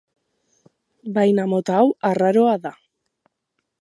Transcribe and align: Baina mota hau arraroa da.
Baina 1.17 1.45
mota 1.53 1.75
hau 1.81 1.85
arraroa 2.13 2.57
da. 2.65 2.73